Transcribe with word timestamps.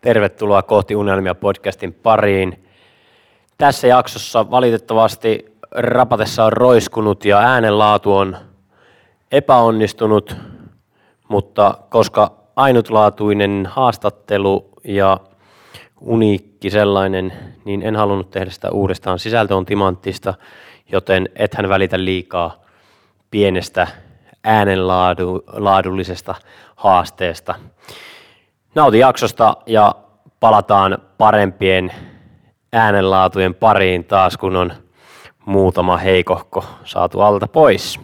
Tervetuloa 0.00 0.62
kohti 0.62 0.96
unelmia 0.96 1.34
podcastin 1.34 1.92
pariin. 1.94 2.64
Tässä 3.58 3.86
jaksossa 3.86 4.50
valitettavasti 4.50 5.56
rapatessa 5.70 6.44
on 6.44 6.52
roiskunut 6.52 7.24
ja 7.24 7.38
äänenlaatu 7.38 8.14
on 8.16 8.36
epäonnistunut, 9.32 10.36
mutta 11.28 11.74
koska 11.90 12.32
ainutlaatuinen 12.56 13.68
haastattelu 13.70 14.68
ja 14.84 15.18
uniikki 16.00 16.70
sellainen, 16.70 17.32
niin 17.64 17.82
en 17.82 17.96
halunnut 17.96 18.30
tehdä 18.30 18.50
sitä 18.50 18.70
uudestaan. 18.70 19.18
Sisältö 19.18 19.56
on 19.56 19.66
timanttista, 19.66 20.34
joten 20.92 21.28
ethän 21.36 21.68
välitä 21.68 22.04
liikaa 22.04 22.64
pienestä 23.30 23.86
äänenlaadullisesta 24.44 26.34
haasteesta. 26.76 27.54
Nauti 28.74 28.98
jaksosta 28.98 29.56
ja 29.66 29.94
palataan 30.40 30.98
parempien 31.18 31.92
äänenlaatujen 32.72 33.54
pariin 33.54 34.04
taas, 34.04 34.36
kun 34.36 34.56
on 34.56 34.72
muutama 35.46 35.96
heikohko 35.96 36.64
saatu 36.84 37.20
alta 37.20 37.46
pois. 37.46 38.00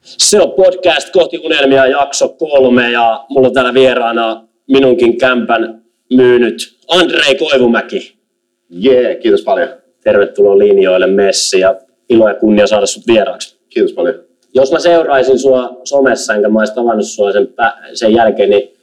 Se 0.00 0.40
on 0.40 0.52
podcast 0.52 1.12
kohti 1.12 1.38
unelmia 1.44 1.86
jakso 1.86 2.28
kolme 2.28 2.90
ja 2.90 3.24
mulla 3.28 3.48
on 3.48 3.54
täällä 3.54 3.74
vieraana 3.74 4.44
minunkin 4.68 5.18
kämpän 5.18 5.82
myynyt 6.10 6.78
Andrei 6.88 7.34
Koivumäki. 7.34 8.18
Jee, 8.70 9.02
yeah, 9.02 9.22
kiitos 9.22 9.42
paljon. 9.42 9.68
Tervetuloa 10.04 10.58
linjoille 10.58 11.06
Messi 11.06 11.60
ja 11.60 11.74
ilo 12.08 12.28
ja 12.28 12.34
kunnia 12.34 12.66
saada 12.66 12.86
sut 12.86 13.06
vieraaksi. 13.06 13.56
Kiitos 13.68 13.92
paljon. 13.92 14.14
Jos 14.54 14.72
mä 14.72 14.78
seuraisin 14.78 15.38
sua 15.38 15.80
somessa 15.84 16.34
enkä 16.34 16.48
mä 16.48 16.58
olisi 16.58 16.74
tavannut 16.74 17.06
sua 17.06 17.32
sen, 17.32 17.48
sen 17.94 18.14
jälkeen, 18.14 18.50
niin 18.50 18.79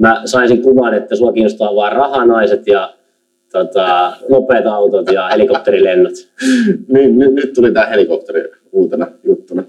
mä 0.00 0.22
saisin 0.24 0.62
kuvan, 0.62 0.94
että 0.94 1.16
sua 1.16 1.32
kiinnostaa 1.32 1.74
vain 1.74 1.96
rahanaiset 1.96 2.66
ja 2.66 2.94
tota, 3.52 4.12
nopeat 4.28 4.66
autot 4.66 5.12
ja 5.12 5.28
helikopterilennot. 5.28 6.12
niin, 6.94 7.18
nyt, 7.18 7.34
nyt 7.34 7.52
tuli 7.52 7.72
tämä 7.72 7.86
helikopteri 7.86 8.50
uutena 8.72 9.06
juttuna. 9.24 9.64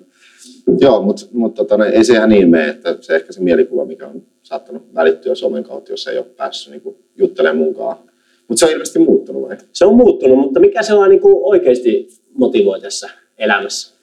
Joo, 0.79 1.01
mutta 1.01 1.25
mut, 1.33 1.53
tota, 1.53 1.85
ei 1.85 2.03
se 2.03 2.13
ihan 2.13 2.29
niin 2.29 2.49
mene, 2.49 2.69
että 2.69 2.97
se 3.01 3.15
ehkä 3.15 3.33
se 3.33 3.41
mielikuva, 3.41 3.85
mikä 3.85 4.07
on 4.07 4.23
saattanut 4.43 4.95
välittyä 4.95 5.35
somen 5.35 5.63
kautta, 5.63 5.91
jos 5.91 6.07
ei 6.07 6.17
ole 6.17 6.25
päässyt 6.25 6.73
niin 6.73 6.95
juttelemaan 7.17 7.57
munkaan. 7.57 7.97
Mutta 8.47 8.59
se 8.59 8.65
on 8.65 8.71
ilmeisesti 8.71 8.99
muuttunut 8.99 9.41
vai? 9.47 9.57
Se 9.73 9.85
on 9.85 9.95
muuttunut, 9.95 10.37
mutta 10.37 10.59
mikä 10.59 10.83
se 10.83 10.93
on 10.93 11.09
niin 11.09 11.21
kuin 11.21 11.35
oikeasti 11.43 12.07
motivoi 12.33 12.81
tässä 12.81 13.09
elämässä? 13.37 13.93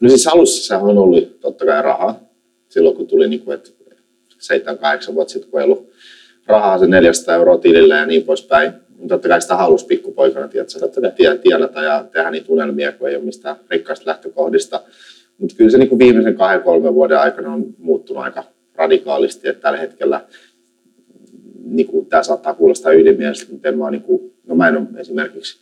No 0.00 0.08
siis 0.08 0.26
alussa 0.26 0.66
se 0.66 0.82
on 0.84 0.98
ollut 0.98 1.40
totta 1.40 1.64
kai 1.64 1.82
rahaa. 1.82 2.20
Silloin 2.68 2.96
kun 2.96 3.06
tuli, 3.06 3.28
niin 3.28 3.40
kuin, 3.40 3.54
että 3.54 3.70
7-8 5.10 5.14
vuotta 5.14 5.32
sitten, 5.32 5.50
kun 5.50 5.60
ei 5.60 5.64
ollut 5.64 5.90
rahaa 6.46 6.78
se 6.78 6.86
400 6.86 7.34
euroa 7.34 7.58
tilille 7.58 7.94
ja 7.94 8.06
niin 8.06 8.22
poispäin. 8.22 8.72
Niin 8.98 9.08
totta 9.08 9.28
kai 9.28 9.42
sitä 9.42 9.56
halusi 9.56 9.86
pikkupoikana 9.86 10.48
tiedätkö, 10.48 11.38
tienata 11.42 11.82
ja 11.82 12.04
tehdä 12.12 12.30
niitä 12.30 12.46
unelmia, 12.48 12.92
kun 12.92 13.08
ei 13.08 13.16
ole 13.16 13.24
mistään 13.24 13.56
rikkaista 13.70 14.10
lähtökohdista. 14.10 14.82
Mutta 15.38 15.56
kyllä 15.56 15.70
se 15.70 15.78
niin 15.78 15.88
kuin 15.88 15.98
viimeisen 15.98 16.34
kahden, 16.34 16.62
kolmen 16.62 16.94
vuoden 16.94 17.18
aikana 17.18 17.52
on 17.52 17.64
muuttunut 17.78 18.22
aika 18.22 18.44
radikaalisti, 18.74 19.48
että 19.48 19.62
tällä 19.62 19.78
hetkellä 19.78 20.20
niin 21.64 21.86
kuin, 21.86 22.06
tämä 22.06 22.22
saattaa 22.22 22.54
kuulostaa 22.54 22.92
ydinmielestä, 22.92 23.52
mutta 23.52 23.68
en 23.68 23.78
vaan, 23.78 23.92
niin 23.92 24.02
kuin, 24.02 24.32
no 24.46 24.54
mä 24.54 24.68
en 24.68 24.76
ole 24.76 24.86
esimerkiksi 24.96 25.60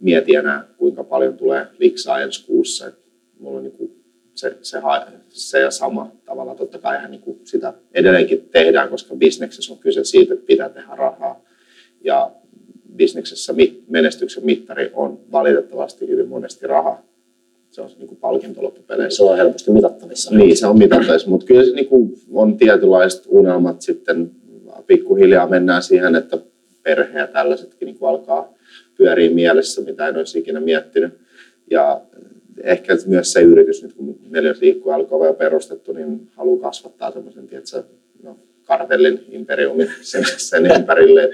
mieti 0.00 0.36
enää, 0.36 0.64
kuinka 0.76 1.04
paljon 1.04 1.36
tulee 1.36 1.66
liksaa 1.78 2.20
ensi 2.20 2.46
kuussa. 2.46 2.86
Et 2.86 2.94
mulla 3.38 3.56
on 3.56 3.64
niin 3.64 3.76
kuin, 3.76 4.03
se, 4.34 4.56
se, 4.62 4.80
se 5.28 5.60
ja 5.60 5.70
sama 5.70 6.12
tavalla. 6.24 6.54
Totta 6.54 6.78
kai 6.78 6.98
ihan 6.98 7.10
niin 7.10 7.20
kuin 7.20 7.40
sitä 7.44 7.74
edelleenkin 7.94 8.48
tehdään, 8.52 8.88
koska 8.88 9.14
bisneksessä 9.14 9.72
on 9.72 9.78
kyse 9.78 10.04
siitä, 10.04 10.34
että 10.34 10.46
pitää 10.46 10.68
tehdä 10.68 10.94
rahaa. 10.96 11.44
Ja 12.04 12.30
bisneksessä 12.96 13.52
mit, 13.52 13.84
menestyksen 13.88 14.46
mittari 14.46 14.90
on 14.94 15.20
valitettavasti 15.32 16.08
hyvin 16.08 16.28
monesti 16.28 16.66
raha. 16.66 17.02
Se 17.70 17.80
on 17.80 17.90
se 17.90 17.98
niin 17.98 18.08
kuin 18.08 18.18
palkinto 18.18 18.62
loppupeleissä. 18.62 19.16
Se 19.16 19.24
on 19.24 19.36
helposti 19.36 19.70
mitattavissa. 19.70 20.34
Niin, 20.34 20.56
se 20.56 20.66
on 20.66 20.78
mitattavissa, 20.78 21.30
mutta 21.30 21.46
kyllä 21.46 21.64
se 21.64 21.70
niin 21.70 21.88
kuin 21.88 22.14
on 22.32 22.56
tietynlaiset 22.56 23.22
unelmat 23.28 23.82
sitten 23.82 24.30
pikkuhiljaa 24.86 25.48
mennään 25.48 25.82
siihen, 25.82 26.14
että 26.14 26.38
perhe 26.82 27.18
ja 27.18 27.26
tällaisetkin 27.26 27.86
niin 27.86 27.98
kuin 27.98 28.08
alkaa 28.08 28.54
pyöriä 28.96 29.30
mielessä, 29.30 29.82
mitä 29.82 30.08
en 30.08 30.16
olisi 30.16 30.38
ikinä 30.38 30.60
miettinyt. 30.60 31.14
Ja 31.70 32.00
ehkä 32.62 32.96
myös 33.06 33.32
se 33.32 33.40
yritys, 33.40 33.82
nyt 33.82 33.92
kun 33.92 34.18
neljäs 34.30 34.60
liikkuu 34.60 34.92
alkoi 34.92 35.26
jo 35.26 35.34
perustettu, 35.34 35.92
niin 35.92 36.30
haluaa 36.36 36.60
kasvattaa 36.60 37.10
semmoisen, 37.10 37.46
tiedätkö, 37.46 37.82
no, 38.22 38.36
kartellin 38.64 39.24
imperiumin 39.28 39.90
sen, 40.02 40.24
sen 40.36 40.66
ympärille. 40.66 41.30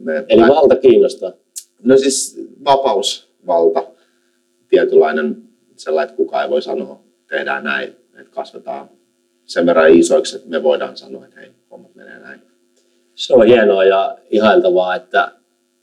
Me, 0.00 0.24
Eli 0.28 0.40
valta 0.40 0.76
kiinnostaa? 0.76 1.32
No 1.82 1.96
siis 1.96 2.40
vapaus, 2.64 3.28
valta, 3.46 3.86
tietynlainen 4.68 5.42
sellainen, 5.76 6.08
että 6.08 6.16
kukaan 6.16 6.44
ei 6.44 6.50
voi 6.50 6.62
sanoa, 6.62 7.00
tehdään 7.28 7.64
näin, 7.64 7.88
että 7.88 8.32
kasvetaan 8.34 8.90
sen 9.44 9.66
verran 9.66 9.92
isoiksi, 9.92 10.36
että 10.36 10.48
me 10.48 10.62
voidaan 10.62 10.96
sanoa, 10.96 11.24
että 11.24 11.40
hei, 11.40 11.50
hommat 11.70 11.94
menee 11.94 12.18
näin. 12.18 12.40
Se 13.14 13.34
on 13.34 13.46
hienoa 13.46 13.84
ja 13.84 14.18
ihailtavaa, 14.30 14.94
että 14.94 15.32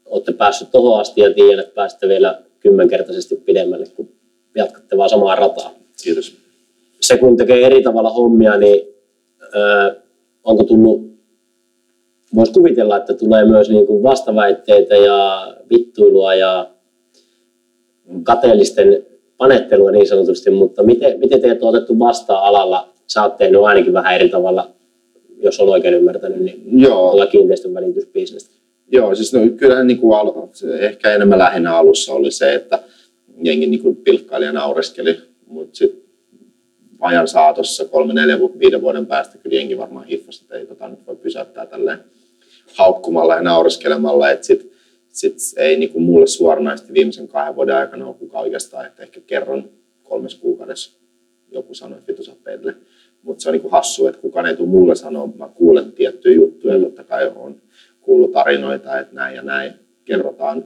olette 0.05 0.33
päässeet 0.33 0.71
tuohon 0.71 1.01
asti 1.01 1.21
ja 1.21 1.33
tiedän, 1.33 1.59
että 1.59 1.75
pääsette 1.75 2.07
vielä 2.07 2.41
kymmenkertaisesti 2.59 3.35
pidemmälle, 3.35 3.85
kun 3.95 4.14
jatkatte 4.55 4.97
vaan 4.97 5.09
samaa 5.09 5.35
rataa. 5.35 5.73
Kiitos. 6.03 6.37
Se 7.01 7.17
kun 7.17 7.37
tekee 7.37 7.65
eri 7.65 7.83
tavalla 7.83 8.09
hommia, 8.09 8.57
niin 8.57 8.81
ö, 9.55 9.95
onko 10.43 10.63
tullut, 10.63 11.01
voisi 12.35 12.53
kuvitella, 12.53 12.97
että 12.97 13.13
tulee 13.13 13.45
myös 13.45 13.69
niin 13.69 13.87
kuin 13.87 14.03
vastaväitteitä 14.03 14.95
ja 14.95 15.53
vittuilua 15.69 16.35
ja 16.35 16.69
kateellisten 18.23 19.05
panettelua 19.37 19.91
niin 19.91 20.07
sanotusti, 20.07 20.51
mutta 20.51 20.83
miten, 20.83 21.19
miten 21.19 21.41
teet 21.41 21.63
on 21.63 21.69
otettu 21.69 21.99
vastaan 21.99 22.43
alalla? 22.43 22.89
Sä 23.07 23.23
oot 23.23 23.37
tehnyt 23.37 23.61
ainakin 23.61 23.93
vähän 23.93 24.15
eri 24.15 24.29
tavalla, 24.29 24.69
jos 25.37 25.59
on 25.59 25.69
oikein 25.69 25.93
ymmärtänyt, 25.93 26.39
niin 26.39 26.81
Joo. 26.81 26.91
tuolla 26.95 27.25
kiinteistön 27.25 27.73
välitysbisnestä. 27.73 28.55
Joo, 28.91 29.15
siis 29.15 29.33
no, 29.33 29.39
kyllähän 29.57 29.87
niin 29.87 29.99
kuin 29.99 30.17
al- 30.17 30.31
ehkä 30.79 31.15
enemmän 31.15 31.39
lähinnä 31.39 31.77
alussa 31.77 32.13
oli 32.13 32.31
se, 32.31 32.53
että 32.53 32.79
jengi 33.43 33.67
niin 33.67 33.95
pilkkaili 33.95 34.45
ja 34.45 34.51
naureskeli, 34.51 35.17
mutta 35.47 35.77
sitten 35.77 36.01
ajan 36.99 37.27
saatossa 37.27 37.85
kolme, 37.85 38.13
neljä, 38.13 38.39
viiden 38.59 38.81
vuoden 38.81 39.05
päästä 39.05 39.37
kyllä 39.37 39.55
jengi 39.55 39.77
varmaan 39.77 40.05
hiffasi, 40.05 40.43
että 40.43 40.55
ei 40.55 40.65
tota 40.65 40.87
nyt 40.87 41.07
voi 41.07 41.15
pysäyttää 41.15 41.65
tälleen 41.65 41.99
haukkumalla 42.77 43.35
ja 43.35 43.41
naureskelemalla, 43.41 44.31
että 44.31 44.45
sitten 44.45 44.69
sit 45.09 45.37
ei 45.57 45.77
niin 45.77 45.89
kuin 45.89 46.03
mulle 46.03 46.27
suoranaisesti 46.27 46.93
viimeisen 46.93 47.27
kahden 47.27 47.55
vuoden 47.55 47.75
aikana 47.75 48.07
ole 48.07 48.15
kukaan 48.15 48.43
oikeastaan, 48.43 48.85
että 48.85 49.03
ehkä 49.03 49.21
kerron 49.27 49.69
kolmes 50.03 50.35
kuukaudessa 50.35 50.99
joku 51.51 51.73
sanoi, 51.73 51.97
että 51.97 52.11
vitu 52.11 52.23
sä 52.23 52.31
Mutta 53.23 53.41
se 53.43 53.49
on 53.49 53.55
niin 53.55 53.71
hassu, 53.71 54.07
että 54.07 54.21
kukaan 54.21 54.45
ei 54.45 54.55
tule 54.55 54.69
mulle 54.69 54.95
sanoa, 54.95 55.29
mä 55.37 55.47
kuulen 55.47 55.91
tiettyjä 55.91 56.35
juttuja, 56.35 56.79
totta 56.79 57.03
kai 57.03 57.31
on 57.35 57.61
kuullut 58.01 58.31
tarinoita, 58.31 58.99
että 58.99 59.15
näin 59.15 59.35
ja 59.35 59.41
näin 59.41 59.73
kerrotaan 60.05 60.63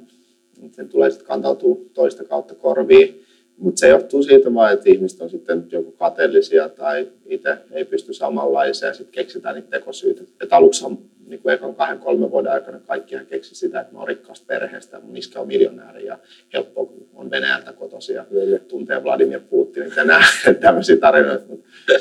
sen 0.72 0.90
tulee 0.90 1.09
sitten 1.09 1.28
kantautua 1.28 1.78
toista 1.94 2.24
kautta 2.24 2.56
korviin. 2.56 3.25
Mutta 3.58 3.80
se 3.80 3.88
johtuu 3.88 4.24
siitä 4.24 4.53
vaan, 4.53 4.74
että 4.74 4.90
ihmiset 4.90 5.22
on 5.22 5.30
sitten 5.30 5.68
joku 5.72 5.92
kateellisia 5.92 6.70
tai 6.70 7.08
itse 7.25 7.58
ei 7.72 7.86
pysty 7.86 8.14
samanlaisia 8.14 8.88
ja 8.88 8.94
sitten 8.94 9.12
keksitään 9.12 9.56
niitä 9.56 9.69
tekosyitä. 9.69 10.22
Et 10.42 10.53
aluksi 10.53 10.86
niin 11.30 11.42
kuin 11.42 11.53
ekan 11.56 11.75
kahden, 11.75 12.00
kolmen 12.00 12.31
vuoden 12.31 12.52
aikana 12.52 12.80
kaikkihan 12.88 13.25
keksi 13.25 13.56
sitä, 13.56 13.80
että 13.80 13.94
mä 13.94 14.00
oon 14.00 14.08
rikkaasta 14.08 14.46
perheestä, 14.48 15.00
mun 15.00 15.18
iskä 15.18 15.40
on 15.40 15.48
miljonääri 15.48 16.06
ja 16.06 16.18
helppo 16.53 16.94
on 17.14 17.31
Venäjältä 17.31 17.74
kotoisin 17.74 18.16
ja 18.16 18.25
tuntee 18.68 19.03
Vladimir 19.03 19.40
Putinin 19.50 19.92
ja 19.96 20.03
nämä 20.03 20.25
tämmöisiä 20.62 20.98
tarinoita. 20.98 21.46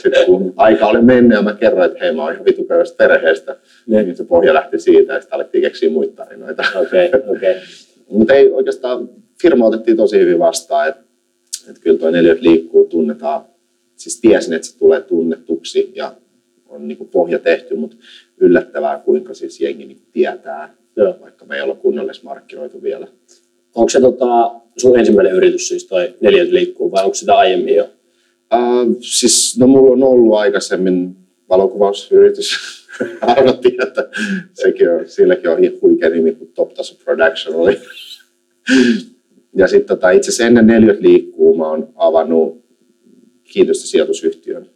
Sitten 0.02 0.26
kun 0.26 0.52
aika 0.56 0.86
oli 0.86 1.02
mennyt 1.02 1.36
ja 1.36 1.42
mä 1.42 1.54
kerroin, 1.54 1.90
että 1.90 1.98
hei 2.04 2.12
mä 2.12 2.22
oon 2.22 2.32
ihan 2.32 2.44
vitu 2.44 2.66
perheestä, 2.96 3.56
niin 3.86 4.16
se 4.16 4.24
pohja 4.24 4.54
lähti 4.54 4.78
siitä 4.78 5.12
ja 5.12 5.20
sitten 5.20 5.36
alettiin 5.36 5.62
keksiä 5.62 5.90
muita 5.90 6.24
tarinoita. 6.24 6.62
Okei, 6.74 7.08
okay, 7.08 7.20
okei. 7.20 7.50
Okay. 7.50 7.62
Mutta 8.10 8.34
ei 8.34 8.50
oikeastaan, 8.50 9.08
firma 9.42 9.66
otettiin 9.66 9.96
tosi 9.96 10.18
hyvin 10.18 10.38
vastaan, 10.38 10.88
että 10.88 11.02
et 11.70 11.78
kyllä 11.78 11.98
tuo 11.98 12.10
neljät 12.10 12.40
liikkuu, 12.40 12.84
tunnetaan. 12.84 13.44
Siis 13.96 14.20
tiesin, 14.20 14.54
että 14.54 14.68
se 14.68 14.78
tulee 14.78 15.00
tunnetuksi 15.00 15.92
ja 15.94 16.14
on 16.68 16.88
niin 16.88 16.98
kuin 16.98 17.10
pohja 17.10 17.38
tehty, 17.38 17.74
mutta 17.74 17.96
yllättävää, 18.40 18.98
kuinka 18.98 19.34
siis 19.34 19.60
jengi 19.60 19.84
niin 19.84 20.02
tietää, 20.12 20.74
Joo. 20.96 21.16
vaikka 21.20 21.44
me 21.44 21.56
ei 21.56 21.62
olla 21.62 21.74
kunnollisesti 21.74 22.26
markkinoitu 22.26 22.82
vielä. 22.82 23.06
Onko 23.74 23.88
se 23.88 24.00
tota, 24.00 24.50
sun 24.76 24.98
ensimmäinen 24.98 25.32
yritys 25.32 25.68
siis 25.68 25.86
toi 25.86 26.14
neljät 26.20 26.48
liikkuu 26.48 26.90
vai 26.90 27.04
onko 27.04 27.14
sitä 27.14 27.34
aiemmin 27.34 27.74
jo? 27.74 27.84
Uh, 28.54 28.96
siis, 29.00 29.58
no 29.58 29.66
mulla 29.66 29.92
on 29.92 30.02
ollut 30.02 30.34
aikaisemmin 30.34 31.16
valokuvausyritys. 31.48 32.77
Arvattiin, 33.20 33.82
että 33.82 34.08
sekin 34.54 34.90
on, 34.90 35.08
silläkin 35.08 35.50
on 35.50 35.58
huikea 35.82 36.10
nimi 36.10 36.32
kuin 36.32 36.52
Top 36.54 36.74
Taso 36.74 37.04
Production 37.04 37.56
oli. 37.56 37.80
Ja 39.56 39.68
sitten 39.68 39.96
tota, 39.96 40.10
itse 40.10 40.28
asiassa 40.28 40.46
ennen 40.46 40.66
neljät 40.66 41.00
liikkuu, 41.00 41.56
mä 41.56 41.70
oon 41.70 41.88
avannut 41.96 42.64
kiinteistösijoitusyhtiön 43.44 44.70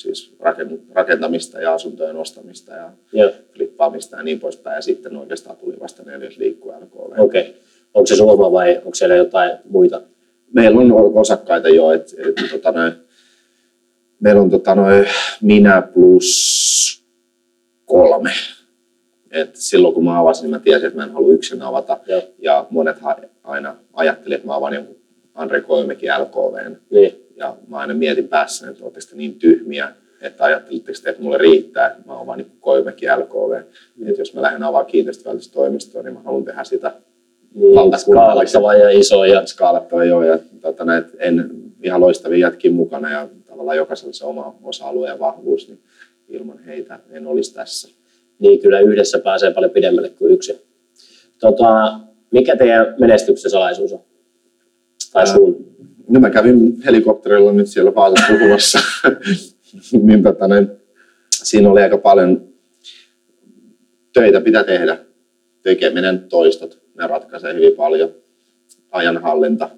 siis 0.00 0.36
raken- 0.40 0.80
rakentamista 0.92 1.60
ja 1.60 1.74
asuntojen 1.74 2.16
ostamista 2.16 2.72
ja 2.74 2.90
Joo, 3.12 3.30
flippaamista 3.52 4.16
ja 4.16 4.22
niin 4.22 4.40
poispäin. 4.40 4.76
Ja 4.76 4.82
sitten 4.82 5.16
oikeastaan 5.16 5.56
tuli 5.56 5.80
vasta 5.80 6.02
neljäs 6.02 6.38
liikkuu 6.38 6.72
LKV. 6.72 7.18
okei. 7.18 7.40
Okay. 7.40 7.54
Onko 7.94 8.06
se 8.06 8.16
sun 8.16 8.30
oma 8.30 8.52
vai 8.52 8.76
onko 8.76 8.94
siellä 8.94 9.16
jotain 9.16 9.58
muita? 9.70 10.02
Meillä 10.52 10.80
on 10.80 10.92
osakkaita 11.14 11.68
jo, 11.68 11.92
että 11.92 12.12
et, 12.18 12.50
tota, 12.50 12.72
noin, 12.72 12.92
meillä 14.20 14.40
on 14.40 14.50
tota, 14.50 14.74
noin, 14.74 15.06
minä 15.42 15.82
plus 15.82 16.97
kolme. 17.88 18.30
Et 19.30 19.56
silloin 19.56 19.94
kun 19.94 20.04
mä 20.04 20.20
avasin, 20.20 20.42
niin 20.42 20.50
mä 20.50 20.58
tiesin, 20.58 20.86
että 20.86 20.98
mä 20.98 21.04
en 21.04 21.12
halua 21.12 21.34
yksin 21.34 21.62
avata. 21.62 21.98
Joo. 22.06 22.22
Ja 22.38 22.66
monet 22.70 22.96
aina 23.44 23.76
ajatteli, 23.92 24.34
että 24.34 24.46
mä 24.46 24.54
avaan 24.54 24.74
jonkun 24.74 24.96
Andre 25.34 25.60
Koimekin 25.60 26.10
LKVn. 26.18 26.76
Niin. 26.90 27.26
Ja 27.36 27.56
mä 27.68 27.76
aina 27.76 27.94
mietin 27.94 28.28
päässä, 28.28 28.70
että 28.70 28.84
oletteko 28.84 29.06
te 29.10 29.16
niin 29.16 29.34
tyhmiä, 29.34 29.92
että 30.20 30.44
ajattelitteko 30.44 30.98
te, 31.02 31.10
että 31.10 31.22
mulle 31.22 31.38
riittää, 31.38 31.86
että 31.86 32.02
mä 32.06 32.16
oon 32.16 32.26
vaan 32.26 32.38
niin 32.38 32.52
Koimekin 32.60 33.08
LKV. 33.18 33.60
Että 34.06 34.20
jos 34.20 34.34
mä 34.34 34.42
lähden 34.42 34.62
avaamaan 34.62 34.90
kiinteistövälitystöimistoa, 34.90 36.02
niin 36.02 36.14
mä 36.14 36.20
haluan 36.20 36.44
tehdä 36.44 36.64
sitä 36.64 36.92
Niin, 37.54 37.98
skaalattava 37.98 38.74
ja 38.74 38.90
iso 38.90 39.24
ja 39.24 39.46
skaalattua 39.46 40.04
joo, 40.04 40.22
ja 40.22 40.38
tota, 40.60 40.84
näet, 40.84 41.06
en 41.18 41.50
ihan 41.82 42.00
loistavia 42.00 42.46
jätkiä 42.46 42.70
mukana 42.70 43.10
ja 43.10 43.28
tavallaan 43.46 43.76
jokaisella 43.76 44.12
se 44.12 44.24
oma 44.24 44.54
osa-alue 44.62 45.08
ja 45.08 45.18
vahvuus, 45.18 45.68
niin 45.68 45.80
ilman 46.28 46.58
heitä 46.58 47.00
en 47.10 47.26
olisi 47.26 47.54
tässä. 47.54 47.88
niin 48.38 48.60
kyllä 48.60 48.80
yhdessä 48.80 49.18
pääsee 49.18 49.54
paljon 49.54 49.70
pidemmälle 49.70 50.08
kuin 50.08 50.32
yksin. 50.32 50.56
Tota, 51.40 52.00
mikä 52.30 52.56
teidän 52.56 52.94
menestyksen 53.00 53.50
salaisuus 53.50 53.92
on? 53.92 54.00
Tai 55.12 55.26
sun? 55.26 55.68
No 56.08 56.20
mä 56.20 56.30
kävin 56.30 56.82
helikopterilla 56.82 57.52
nyt 57.52 57.68
siellä 57.68 57.94
Vaasassa 57.94 58.32
puhumassa, 58.32 58.78
niin 60.48 60.70
siinä 61.32 61.70
oli 61.70 61.82
aika 61.82 61.98
paljon 61.98 62.48
töitä 64.12 64.40
pitää 64.40 64.64
tehdä. 64.64 64.98
Tekeminen, 65.62 66.20
toistot, 66.28 66.78
ne 66.98 67.06
ratkaisee 67.06 67.54
hyvin 67.54 67.76
paljon. 67.76 68.14
Ajanhallinta 68.90 69.70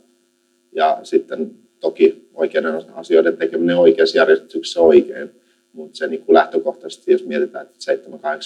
ja 0.72 1.00
sitten 1.02 1.50
toki 1.80 2.28
oikeiden 2.34 2.74
asioiden 2.94 3.36
tekeminen 3.36 3.76
oikeassa 3.76 4.18
järjestyksessä 4.18 4.80
oikein. 4.80 5.39
Mutta 5.72 5.96
se 5.96 6.06
niin 6.06 6.24
lähtökohtaisesti, 6.28 7.12
jos 7.12 7.24
mietitään, 7.24 7.66
että 7.66 7.92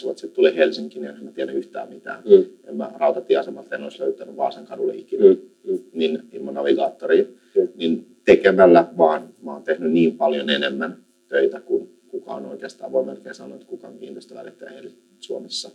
7-8 0.00 0.05
vuotta 0.05 0.21
sitten 0.21 0.35
tuli 0.35 0.56
Helsinkiin, 0.56 1.03
niin 1.03 1.15
en 1.15 1.25
mä 1.25 1.31
tiedä 1.31 1.53
yhtään 1.53 1.88
mitään. 1.88 2.23
Mm. 2.25 2.44
En 2.65 2.76
mä 2.76 2.91
rautatieasemalta 2.94 3.75
en 3.75 3.82
olisi 3.82 4.00
löytänyt 4.00 4.37
Vaasan 4.37 4.67
kadulle 4.67 4.94
ikinä 4.97 5.25
Mm. 5.25 5.37
Mm. 5.65 5.79
niin 5.93 6.23
ilman 6.32 6.55
navigaattoria, 6.55 7.25
Kyllä. 7.55 7.69
niin 7.75 8.06
tekemällä 8.25 8.88
vaan 8.99 9.29
mä 9.43 9.53
oon 9.53 9.62
tehnyt 9.62 9.93
niin 9.93 10.17
paljon 10.17 10.50
enemmän 10.50 10.97
töitä 11.29 11.61
kuin 11.61 11.88
kukaan 12.09 12.47
oikeastaan 12.47 12.93
voi 12.93 13.05
melkein 13.05 13.35
sanoa, 13.35 13.55
että 13.55 13.67
kukaan 13.67 13.99
kiinteistövälittäjä 13.99 14.70
ei 14.70 14.91
Suomessa 15.20 15.70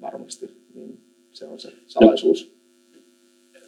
varmasti, 0.00 0.50
niin 0.74 0.98
se 1.32 1.44
on 1.44 1.58
se 1.58 1.72
salaisuus. 1.86 2.52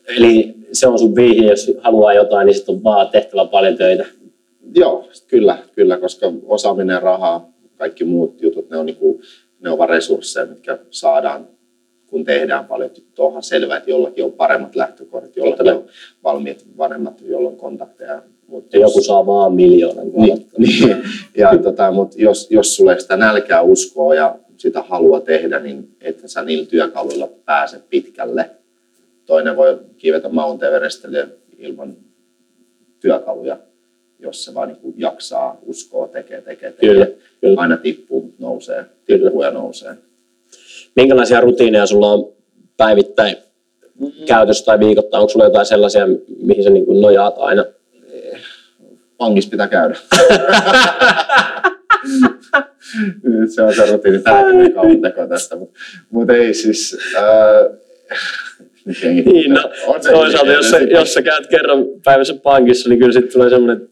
Eli 0.08 0.54
se 0.72 0.86
on 0.86 0.98
sun 0.98 1.14
viihi, 1.14 1.46
jos 1.46 1.72
haluaa 1.78 2.14
jotain, 2.14 2.46
niin 2.46 2.54
sitten 2.54 2.74
on 2.74 2.84
vaan 2.84 3.08
tehtävä 3.08 3.44
paljon 3.44 3.76
töitä. 3.76 4.06
Joo, 4.74 5.08
kyllä, 5.28 5.58
kyllä, 5.74 5.98
koska 5.98 6.32
osaaminen, 6.46 7.02
raha, 7.02 7.48
kaikki 7.78 8.04
muut 8.04 8.42
jutut, 8.42 8.70
ne 8.70 8.76
on, 8.76 8.86
niinku, 8.86 9.20
ne 9.60 9.70
on 9.70 9.78
vaan 9.78 9.88
resursseja, 9.88 10.46
mitkä 10.46 10.78
saadaan, 10.90 11.48
kun 12.06 12.24
tehdään 12.24 12.64
paljon. 12.64 12.90
Onhan 13.18 13.42
selvää, 13.42 13.76
että 13.76 13.90
jollakin 13.90 14.24
on 14.24 14.32
paremmat 14.32 14.76
lähtökohdat, 14.76 15.36
jollakin 15.36 15.64
Totta 15.64 15.78
on 15.78 15.84
valmiit 16.24 16.66
vanhemmat, 16.78 17.20
jolla 17.20 17.48
on 17.48 17.56
kontakteja. 17.56 18.22
Mutta 18.46 18.76
Ja 18.76 18.80
joku 18.80 19.02
saa 19.02 19.26
vaan 19.26 19.54
miljoonan. 19.54 20.08
Niin, 20.12 20.46
niin. 20.58 20.96
Ja, 21.36 21.58
tota, 21.62 21.92
mutta 21.92 22.16
jos, 22.18 22.50
jos 22.50 22.76
sulle 22.76 23.00
sitä 23.00 23.16
nälkää 23.16 23.62
uskoa 23.62 24.14
ja 24.14 24.38
sitä 24.56 24.82
halua 24.82 25.20
tehdä, 25.20 25.60
niin 25.60 25.88
että 26.00 26.28
sä 26.28 26.42
niillä 26.42 26.66
työkaluilla 26.66 27.28
pääse 27.44 27.80
pitkälle. 27.90 28.50
Toinen 29.26 29.56
voi 29.56 29.78
kivetä 29.96 30.28
Mount 30.28 30.62
Everestille 30.62 31.28
ilman 31.58 31.96
työkaluja, 33.00 33.58
jos 34.22 34.44
se 34.44 34.54
vaan 34.54 34.68
niin 34.68 34.94
jaksaa, 34.96 35.58
uskoo, 35.66 36.08
tekee, 36.08 36.40
tekee, 36.42 36.72
tekee. 36.72 36.90
Kyllä, 36.90 37.06
kyllä. 37.40 37.60
Aina 37.60 37.76
tippuu, 37.76 38.22
mutta 38.22 38.36
nousee, 38.42 38.84
tippuu 39.06 39.42
ja 39.42 39.50
nousee. 39.50 39.94
Minkälaisia 40.96 41.40
rutiineja 41.40 41.86
sulla 41.86 42.12
on 42.12 42.32
päivittäin 42.76 43.36
käytössä 44.26 44.64
tai 44.64 44.78
viikoittain? 44.78 45.20
Onko 45.20 45.30
sulla 45.30 45.44
jotain 45.44 45.66
sellaisia, 45.66 46.06
mihin 46.42 46.64
sä 46.64 46.70
niin 46.70 47.00
nojaat 47.00 47.34
aina? 47.38 47.64
Pankissa 49.18 49.50
pitää 49.50 49.68
käydä. 49.68 49.94
se 53.54 53.62
on 53.62 53.74
se 53.74 53.86
rutiini. 53.92 54.22
Kauan 54.74 55.00
tekoa 55.02 55.26
tästä, 55.26 55.56
mutta 55.56 55.78
mut 56.10 56.30
ei 56.30 56.54
siis... 56.54 56.98
Nyt 58.84 58.96
jengi- 59.02 59.22
Niin, 59.32 59.54
no, 59.54 59.70
on 59.86 60.02
se 60.02 60.10
toisaalta 60.10 60.52
jos 60.52 60.70
sä, 60.70 60.78
jos 60.78 61.14
sä 61.14 61.22
käyt 61.22 61.46
kerran 61.46 61.78
päivässä 62.04 62.34
pankissa, 62.42 62.88
niin 62.88 62.98
kyllä 62.98 63.12
sitten 63.12 63.32
tulee 63.32 63.50
semmoinen 63.50 63.89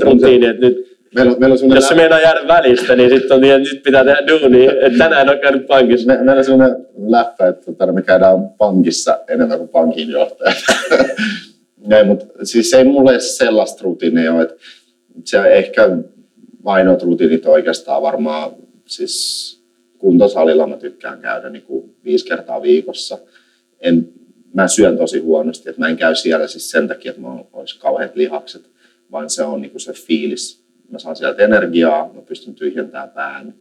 rutiini, 0.00 0.46
että 0.46 0.66
nyt, 0.66 0.94
Meillä 1.14 1.36
meillä 1.38 1.56
on 1.62 1.74
jos 1.74 1.88
se 1.88 1.94
meinaa 1.94 2.20
jäädä 2.20 2.48
välistä, 2.48 2.96
niin 2.96 3.10
sitten 3.10 3.34
on 3.34 3.40
niin, 3.40 3.54
että 3.54 3.74
nyt 3.74 3.82
pitää 3.82 4.04
tehdä 4.04 4.26
duunia, 4.26 4.72
että 4.72 4.98
tänään 4.98 5.30
on 5.30 5.38
käynyt 5.38 5.66
pankissa. 5.66 6.06
Me, 6.06 6.16
meillä 6.16 6.38
on 6.38 6.44
sellainen 6.44 6.86
läppä, 7.06 7.46
että 7.46 7.64
tota, 7.64 7.92
me 7.92 8.02
käydään 8.02 8.48
pankissa 8.58 9.18
enemmän 9.28 9.58
kuin 9.58 9.68
pankin 9.68 10.10
johtajat. 10.10 10.56
ei, 11.98 12.04
mutta 12.04 12.26
siis 12.42 12.74
ei 12.74 12.84
mulle 12.84 13.20
sellaista 13.20 13.84
rutiinia 13.84 14.34
ole, 14.34 14.42
että 14.42 14.54
se 15.24 15.38
ehkä 15.38 15.90
ainoat 16.64 17.02
rutiinit 17.02 17.46
oikeastaan 17.46 18.02
varmaan 18.02 18.50
siis 18.86 19.54
kuntosalilla 19.98 20.66
mä 20.66 20.76
tykkään 20.76 21.20
käydä 21.20 21.50
niin 21.50 21.62
kuin 21.62 21.94
viisi 22.04 22.26
kertaa 22.26 22.62
viikossa. 22.62 23.18
En, 23.80 24.08
mä 24.54 24.68
syön 24.68 24.98
tosi 24.98 25.18
huonosti, 25.18 25.68
että 25.68 25.80
mä 25.80 25.88
en 25.88 25.96
käy 25.96 26.14
siellä 26.14 26.46
siis 26.46 26.70
sen 26.70 26.88
takia, 26.88 27.10
että 27.10 27.22
mä 27.22 27.38
olisi 27.52 27.78
kauheat 27.78 28.16
lihakset, 28.16 28.62
vaan 29.12 29.30
se 29.30 29.42
on 29.42 29.60
niin 29.62 29.70
kuin 29.70 29.80
se 29.80 29.92
fiilis. 29.92 30.64
Mä 30.90 30.98
saan 30.98 31.16
sieltä 31.16 31.44
energiaa, 31.44 32.10
mä 32.14 32.20
pystyn 32.22 32.54
tyhjentämään 32.54 33.10
pään, 33.10 33.54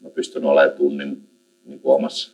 mä 0.00 0.10
pystyn 0.10 0.44
olemaan 0.44 0.76
tunnin 0.76 1.22
niin 1.64 1.80
kuin 1.80 1.94
omassa, 1.94 2.32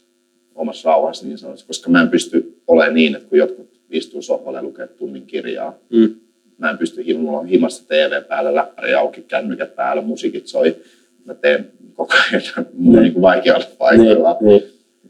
omassa 0.55 0.89
rauhassa 0.91 1.27
niin 1.27 1.39
sanotusti, 1.39 1.67
koska 1.67 1.91
mä 1.91 2.03
en 2.03 2.09
pysty 2.11 2.61
olemaan 2.67 2.95
niin, 2.95 3.15
että 3.17 3.29
kun 3.29 3.39
jotkut 3.39 3.81
istuu 3.91 4.23
sohvalle 4.23 4.59
ja 4.59 4.63
lukee 4.63 4.87
tunnin 4.87 5.27
kirjaa, 5.27 5.75
Mm. 5.91 6.15
mä 6.59 6.71
en 6.71 6.79
pysty, 6.79 7.15
mulla 7.15 7.39
on 7.39 7.47
himassa 7.47 7.85
TV 7.89 8.23
päällä, 8.29 8.55
läppäri 8.55 8.95
auki, 8.95 9.23
kännykät 9.23 9.75
päällä, 9.77 10.03
musiikit 10.03 10.47
soi, 10.47 10.77
mä 11.25 11.35
teen 11.35 11.71
koko 11.95 12.15
ajan, 12.33 12.67
mun 12.75 12.97
on 12.97 13.03
niin 13.03 13.13
kuin 13.13 13.23
vaikea 13.23 13.55
olla 13.55 13.65
Niin, 13.67 13.77
paikalla, 13.79 14.37
niin. 14.41 14.63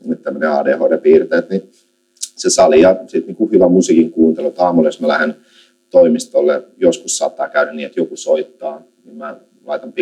nyt 0.06 0.22
tämmöinen 0.22 0.50
ADHD-piirteet, 0.50 1.50
niin 1.50 1.62
se 2.14 2.50
sali 2.50 2.80
ja 2.80 2.96
sitten 3.06 3.36
niin 3.40 3.50
hyvä 3.52 3.68
musiikin 3.68 4.10
kuuntelu. 4.10 4.54
Aamulla, 4.58 4.88
jos 4.88 5.00
mä 5.00 5.08
lähden 5.08 5.36
toimistolle, 5.90 6.62
joskus 6.76 7.18
saattaa 7.18 7.48
käydä 7.48 7.72
niin, 7.72 7.86
että 7.86 8.00
joku 8.00 8.16
soittaa, 8.16 8.82
niin 9.04 9.16
mä 9.16 9.36
laitan 9.64 9.92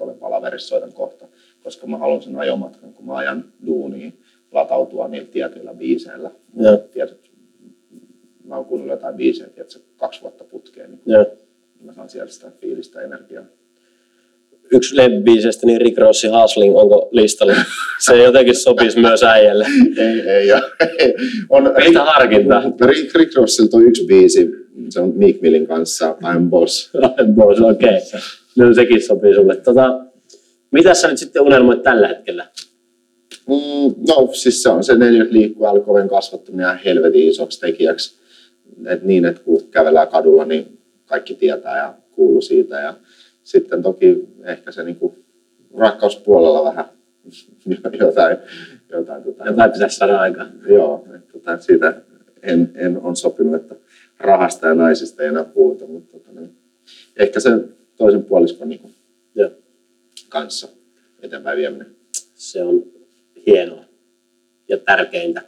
olen 0.00 0.18
palaverissa, 0.18 0.68
soitan 0.68 0.92
kohta, 0.92 1.26
koska 1.62 1.86
mä 1.86 1.98
haluan 1.98 2.22
sen 2.22 2.36
ajomatkan, 2.36 2.92
kun 2.92 3.06
mä 3.06 3.16
ajan 3.16 3.44
duuniin, 3.66 4.18
latautua 4.52 5.08
niillä 5.08 5.28
tietyillä 5.32 5.74
biiseillä. 5.74 6.30
Joo. 6.56 6.76
Tietyt, 6.76 7.30
mä 8.44 8.56
oon 8.56 8.64
kuunnellut 8.64 8.96
jotain 8.96 9.16
biisejä, 9.16 9.48
tiedätkö, 9.48 9.78
kaksi 9.96 10.22
vuotta 10.22 10.44
putkeen, 10.44 10.90
niin 10.90 11.00
Joo. 11.06 11.26
mä 11.80 11.92
saan 11.92 12.08
sieltä 12.08 12.32
sitä 12.32 12.50
fiilistä 12.60 13.00
energiaa. 13.00 13.44
Yksi 14.72 14.96
lempibiisestä, 14.96 15.66
niin 15.66 15.80
Rick 15.80 15.98
Rossin 15.98 16.30
Hustling, 16.42 16.76
onko 16.76 17.08
listalla? 17.12 17.54
Se 18.04 18.22
jotenkin 18.22 18.56
sopisi 18.56 19.00
myös 19.00 19.22
äijälle. 19.22 19.66
ei, 19.98 20.20
ei, 20.20 20.52
ole. 20.52 20.62
on, 21.48 21.72
Pistä 21.76 22.04
harkintaa. 22.04 22.62
Rick, 22.80 23.14
Rick 23.14 23.36
Rossilta 23.36 23.76
on 23.76 23.86
yksi 23.86 24.06
biisi, 24.06 24.50
se 24.92 25.00
on 25.00 25.12
Meek 25.16 25.40
Millin 25.40 25.66
kanssa, 25.66 26.16
I'm 26.22 26.50
Boss. 26.50 26.92
Boss, 27.36 27.60
okei. 27.60 27.88
Okay. 27.88 28.20
No 28.58 28.74
sekin 28.74 29.02
sopii 29.02 29.34
sulle. 29.34 29.56
Tota, 29.56 30.04
mitä 30.70 30.94
sä 30.94 31.08
nyt 31.08 31.18
sitten 31.18 31.42
unelmoit 31.42 31.82
tällä 31.82 32.08
hetkellä? 32.08 32.46
Mm, 33.48 33.94
no 34.08 34.28
siis 34.32 34.62
se 34.62 34.68
on 34.68 34.84
se 34.84 34.94
neljä 34.94 35.26
liikkuu 35.30 35.66
alkoven 35.66 36.08
kasvattaminen 36.08 36.64
ja 36.64 36.78
helvetin 36.84 37.28
isoksi 37.28 37.60
tekijäksi. 37.60 38.20
Et 38.86 39.02
niin, 39.02 39.24
että 39.24 39.42
kun 39.42 39.68
kävellään 39.70 40.08
kadulla, 40.08 40.44
niin 40.44 40.78
kaikki 41.06 41.34
tietää 41.34 41.78
ja 41.78 41.94
kuuluu 42.10 42.40
siitä. 42.40 42.80
Ja 42.80 42.94
sitten 43.42 43.82
toki 43.82 44.28
ehkä 44.44 44.72
se 44.72 44.82
niinku 44.82 45.14
rakkauspuolella 45.76 46.64
vähän 46.64 46.84
jotain, 48.00 48.36
jotain 48.92 49.22
tota, 49.22 49.44
Jotain 49.44 49.72
pitäisi 49.72 49.96
saada 49.96 50.18
aikaan. 50.18 50.52
Joo, 50.68 51.06
että 51.14 51.32
tota, 51.32 51.58
siitä 51.58 51.94
en, 52.42 52.70
en 52.74 53.00
on 53.02 53.16
sopinut, 53.16 53.54
että 53.54 53.74
rahasta 54.20 54.66
ja 54.66 54.74
naisista 54.74 55.22
ei 55.22 55.28
enää 55.28 55.44
puhuta, 55.44 55.86
mutta 55.86 56.18
tota, 56.18 56.40
niin, 56.40 56.56
ehkä 57.16 57.40
se 57.40 57.50
toisen 57.96 58.24
puoliskon 58.24 58.68
niin 58.68 58.80
kuin, 58.80 58.94
Joo. 59.34 59.50
kanssa 60.28 60.68
eteenpäin 61.22 61.58
vieminen. 61.58 61.96
Se 62.34 62.62
on 62.62 62.82
hienoa 63.46 63.84
ja 64.68 64.78
tärkeintä 64.78 65.42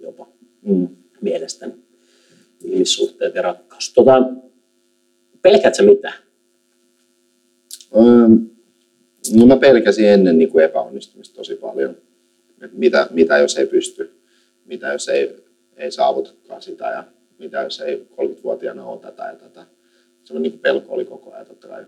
jopa 0.00 0.28
Mm. 0.62 0.88
mielestäni. 1.20 1.72
Ihmissuhteet 2.64 3.34
ja 3.34 3.42
rakkaus. 3.42 3.92
Tota, 3.92 4.22
pelkät 5.42 5.74
sä 5.74 5.82
mitään? 5.82 6.14
Öö, 7.96 8.28
No 9.36 9.46
mä 9.46 9.56
pelkäsin 9.56 10.08
ennen 10.08 10.38
niin 10.38 10.48
kuin 10.50 10.64
epäonnistumista 10.64 11.36
tosi 11.36 11.54
paljon. 11.56 11.96
Et 12.62 12.72
mitä, 12.72 13.06
mitä 13.10 13.38
jos 13.38 13.56
ei 13.56 13.66
pysty, 13.66 14.10
mitä 14.64 14.92
jos 14.92 15.08
ei, 15.08 15.36
ei 15.76 15.92
saavutakaan 15.92 16.62
sitä 16.62 16.84
ja 16.86 17.04
mitä 17.40 17.62
jos 17.62 17.80
ei 17.80 18.06
30-vuotiaana 18.12 18.84
ole 18.84 19.00
tätä 19.00 19.22
ja 19.22 19.36
tätä. 19.36 19.66
Semmoinen 20.24 20.52
niin 20.52 20.60
pelko 20.60 20.94
oli 20.94 21.04
koko 21.04 21.32
ajan 21.32 21.46
totta 21.46 21.68
kai. 21.68 21.84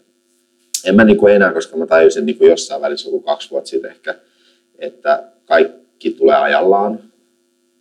En 0.85 0.95
mä 0.95 1.05
niin 1.05 1.17
kuin 1.17 1.35
enää, 1.35 1.53
koska 1.53 1.77
mä 1.77 1.87
tajusin 1.87 2.27
niin 2.27 2.39
kuin 2.39 2.51
jossain 2.51 2.83
välissä 2.83 3.09
joku 3.09 3.21
kaksi 3.21 3.51
vuotta 3.51 3.71
sitten 3.71 3.91
ehkä, 3.91 4.15
että 4.79 5.25
kaikki 5.45 6.11
tulee 6.11 6.37
ajallaan, 6.37 7.01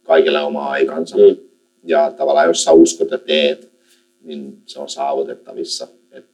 kaikille 0.04 0.40
oma 0.40 0.70
aikansa. 0.70 1.18
Mm. 1.18 1.38
Ja 1.84 2.12
tavallaan 2.12 2.48
jos 2.48 2.64
sä 2.64 2.72
uskot 2.72 3.12
ja 3.12 3.18
teet, 3.18 3.72
niin 4.22 4.58
se 4.66 4.80
on 4.80 4.90
saavutettavissa. 4.90 5.88
Et 6.12 6.26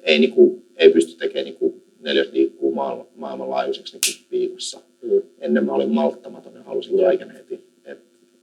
ei, 0.00 0.18
niin 0.18 0.32
kuin, 0.32 0.66
ei 0.76 0.90
pysty 0.90 1.18
tekemään 1.18 1.44
niin 1.44 1.56
kuin 1.56 1.82
neljä 2.00 2.24
liikkuu 2.32 2.74
maailman, 2.74 3.06
maailmanlaajuiseksi 3.14 3.98
niin 4.06 4.26
viikossa. 4.30 4.80
Mm. 5.02 5.22
Ennen 5.38 5.66
mä 5.66 5.72
olin 5.72 5.90
malttamaton 5.90 6.54
ja 6.54 6.62
halusin 6.62 7.00
kaiken 7.00 7.30
heti. 7.30 7.69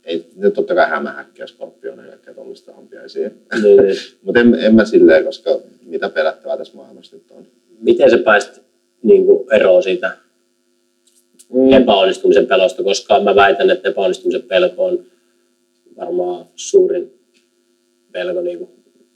Ei, 0.08 0.26
ne 0.36 0.52
totta 0.52 0.76
kai 0.76 0.90
hämähäkkiä, 0.90 1.48
skorpioon 1.48 2.00
ja 2.00 2.06
kaikkea 2.06 2.34
tuollaista 2.34 2.72
ampiaisia. 2.78 3.30
Mm. 3.56 4.18
Mutta 4.22 4.40
en, 4.40 4.56
en, 4.56 4.76
mä 4.76 4.86
silleen, 4.86 5.26
koska 5.26 5.60
mitä 5.86 6.10
pelättävää 6.10 6.58
tässä 6.58 6.76
maailmassa 6.76 7.16
nyt 7.16 7.32
on. 7.32 7.48
Miten 7.80 8.10
sä 8.10 8.18
pääsit 8.18 8.62
niin 9.04 9.26
eroon 9.52 9.84
siitä 9.84 10.18
mm. 11.54 11.74
epäonnistumisen 11.74 12.48
pelosta, 12.48 12.84
koska 12.84 13.20
mä 13.20 13.36
väitän, 13.36 13.70
että 13.70 13.90
epäonnistumisen 13.90 14.42
pelko 14.42 14.86
on 14.86 15.06
varmaan 15.98 16.46
suurin 16.56 17.14
pelko 18.12 18.42
niin 18.42 18.58
kuin 18.58 18.70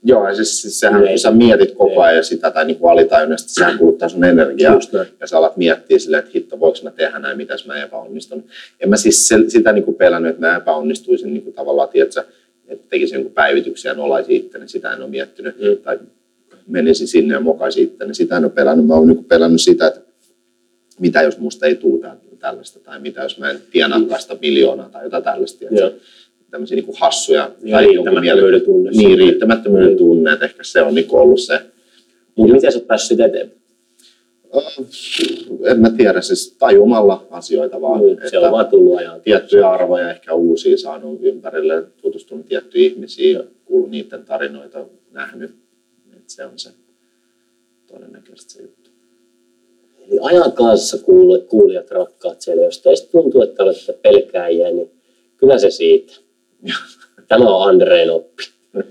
Joo, 0.04 0.28
ja 0.28 0.34
siis, 0.34 0.62
siis 0.62 0.80
sehän, 0.80 1.08
kun 1.08 1.18
sä 1.18 1.30
mietit 1.30 1.74
koko 1.74 2.02
ajan 2.02 2.24
sitä, 2.24 2.50
tai 2.50 2.64
niin 2.64 2.78
alitajunnasti, 2.90 3.52
sehän 3.52 3.78
kuluttaa 3.78 4.08
sun 4.08 4.24
energiaa, 4.24 4.78
ja 5.20 5.26
sä 5.26 5.38
alat 5.38 5.56
miettiä 5.56 5.98
silleen, 5.98 6.18
että 6.18 6.30
hitto, 6.34 6.60
voiko 6.60 6.78
mä 6.82 6.90
tehdä 6.90 7.18
näin, 7.18 7.36
mitäs 7.36 7.66
mä 7.66 7.82
epäonnistun. 7.82 8.44
En 8.80 8.88
mä 8.88 8.96
siis 8.96 9.28
se, 9.28 9.36
sitä 9.48 9.72
niin 9.72 9.84
kuin 9.84 9.94
pelännyt, 9.94 10.30
että 10.30 10.46
mä 10.46 10.56
epäonnistuisin 10.56 11.34
niin 11.34 11.42
kuin 11.42 11.54
tavallaan, 11.54 11.88
tiedätkö, 11.88 12.24
että 12.68 12.86
tekisin 12.90 13.14
jonkun 13.14 13.32
päivityksiä 13.32 13.90
ja 13.90 13.96
nolaisin 13.96 14.36
itse, 14.36 14.58
niin 14.58 14.68
sitä 14.68 14.92
en 14.92 15.02
ole 15.02 15.10
miettinyt, 15.10 15.60
mm. 15.60 15.76
tai 15.82 15.98
menisin 16.66 17.08
sinne 17.08 17.34
ja 17.34 17.40
mokaisin 17.40 17.84
itse, 17.84 18.04
niin 18.04 18.14
sitä 18.14 18.36
en 18.36 18.44
ole 18.44 18.52
pelännyt. 18.52 18.86
Mä 18.86 18.94
oon 18.94 19.08
niin 19.08 19.24
pelännyt 19.24 19.60
sitä, 19.60 19.86
että 19.86 20.00
mitä 21.00 21.22
jos 21.22 21.38
musta 21.38 21.66
ei 21.66 21.74
tule 21.74 22.08
tällaista, 22.38 22.80
tai 22.80 23.00
mitä 23.00 23.22
jos 23.22 23.38
mä 23.38 23.50
en 23.50 23.58
tienaakaan 23.70 24.22
sitä 24.22 24.36
miljoonaa 24.40 24.88
tai 24.88 25.04
jotain 25.04 25.24
tällaista 25.24 25.64
tämmöisiä 26.52 26.76
niin 26.76 26.84
kuin 26.84 26.96
hassuja. 27.00 27.50
Ja 27.62 27.80
riittämättömyyden 27.80 28.60
tunne. 28.60 28.90
Niin, 28.90 29.18
riittämättömyyden 29.18 29.96
tunne, 29.96 30.32
että 30.32 30.44
ehkä 30.44 30.64
se 30.64 30.82
on 30.82 30.94
niin 30.94 31.06
ollut 31.10 31.40
se. 31.40 31.60
Mutta 32.36 32.54
miten 32.54 32.72
sä 32.72 32.78
oot 32.78 32.86
päässyt 32.86 33.20
eteenpäin? 33.20 33.62
En 35.64 35.80
mä 35.80 35.90
tiedä, 35.90 36.20
siis 36.20 36.56
tajumalla 36.58 37.26
asioita 37.30 37.80
vaan. 37.80 38.00
Mm, 38.00 38.16
se 38.30 38.38
on 38.38 38.52
vaan 38.52 38.66
tullut 38.66 38.98
ajan. 38.98 39.20
Tiettyjä 39.20 39.70
arvoja, 39.70 40.10
ehkä 40.10 40.34
uusia 40.34 40.78
saanut 40.78 41.18
ympärille, 41.22 41.82
tutustunut 42.02 42.46
tiettyihin 42.46 42.92
ihmisiin, 42.92 43.40
kuullut 43.64 43.90
niiden 43.90 44.24
tarinoita, 44.24 44.84
nähnyt. 45.10 45.50
Et 46.16 46.30
se 46.30 46.44
on 46.44 46.58
se 46.58 46.70
todennäköisesti 47.86 48.52
se 48.52 48.62
juttu. 48.62 48.90
Eli 50.08 50.18
ajan 50.22 50.52
kanssa 50.52 50.98
kuulijat 51.48 51.90
rakkaat 51.90 52.40
siellä, 52.40 52.62
jos 52.62 52.82
teistä 52.82 53.10
tuntuu, 53.12 53.42
että 53.42 53.62
olette 53.62 53.92
pelkääjiä, 53.92 54.70
niin 54.70 54.90
kyllä 55.36 55.58
se 55.58 55.70
siitä. 55.70 56.12
Tämä 57.28 57.56
on 57.56 57.68
Andreen 57.68 58.10
oppi. 58.10 58.42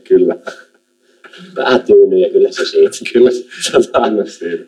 Kyllä. 0.03 0.35
Vähän 1.55 1.83
tyyny 1.83 2.17
ja 2.17 2.29
kyllä 2.29 2.51
se 2.51 2.65
siitä. 2.65 2.97
kyllä, 3.13 3.29
kyllä 4.09 4.25
siitä. 4.25 4.65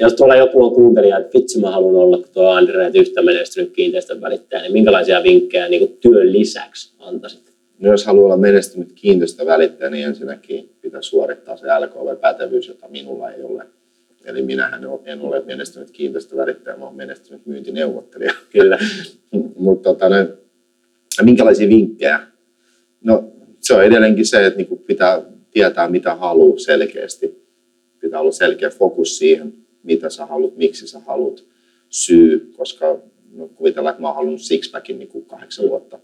Jos 0.00 0.14
tuolla 0.14 0.36
joku 0.36 0.64
on 0.64 0.74
kuuntelija, 0.74 1.18
että 1.18 1.38
vitsi 1.38 1.60
mä 1.60 1.70
haluan 1.70 1.96
olla 1.96 2.18
tuo 2.32 2.48
Andreet 2.48 2.94
yhtä 2.94 3.22
menestynyt 3.22 3.72
kiinteistön 3.72 4.20
välittäjä, 4.20 4.62
niin 4.62 4.72
minkälaisia 4.72 5.22
vinkkejä 5.22 5.68
niin 5.68 5.98
työn 6.00 6.32
lisäksi 6.32 6.94
antaisit? 6.98 7.54
No 7.78 7.90
jos 7.90 8.06
haluaa 8.06 8.24
olla 8.24 8.36
menestynyt 8.36 8.92
kiinteistövälittäjä, 8.94 9.90
niin 9.90 10.06
ensinnäkin 10.06 10.70
pitää 10.80 11.02
suorittaa 11.02 11.56
se 11.56 11.66
LKV-pätevyys, 11.66 12.68
jota 12.68 12.88
minulla 12.88 13.30
ei 13.30 13.42
ole. 13.42 13.66
Eli 14.24 14.42
minähän 14.42 14.84
en 15.04 15.20
ole 15.20 15.42
menestynyt 15.46 15.90
kiinteistövälittäjä, 15.90 16.76
mä 16.76 16.84
olen 16.84 16.96
menestynyt 16.96 17.46
myyntineuvottelija. 17.46 18.32
Kyllä. 18.52 18.78
Mutta 19.56 19.90
tota, 19.90 20.06
minkälaisia 21.22 21.68
vinkkejä? 21.68 22.20
No 23.00 23.32
se 23.60 23.74
on 23.74 23.84
edelleenkin 23.84 24.26
se, 24.26 24.46
että 24.46 24.56
niinku 24.56 24.76
pitää 24.76 25.22
tietää 25.50 25.88
mitä 25.88 26.14
haluaa 26.14 26.58
selkeästi. 26.58 27.44
Pitää 28.00 28.20
olla 28.20 28.32
selkeä 28.32 28.70
fokus 28.70 29.18
siihen, 29.18 29.54
mitä 29.82 30.10
sä 30.10 30.26
haluat, 30.26 30.56
miksi 30.56 30.86
sä 30.86 30.98
haluat, 30.98 31.44
syy, 31.88 32.52
koska 32.56 32.98
no, 33.32 33.48
kuvitellaan, 33.48 33.92
että 33.92 34.02
mä 34.02 34.08
oon 34.08 34.16
halunnut 34.16 34.40
sixpackin 34.40 34.98
niin 34.98 35.26
kahdeksan 35.26 35.68
vuotta. 35.68 35.98